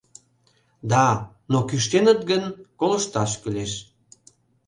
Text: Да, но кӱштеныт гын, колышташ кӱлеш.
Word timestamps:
Да, 0.91 1.05
но 1.51 1.59
кӱштеныт 1.69 2.19
гын, 2.29 2.43
колышташ 2.79 3.31
кӱлеш. 3.41 3.73